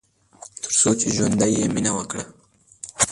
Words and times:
تر 0.61 0.71
څو 0.79 0.89
چې 0.99 1.07
ژوندی 1.15 1.49
يې، 1.57 1.65
مينه 1.75 1.91
وکړه 1.97 2.23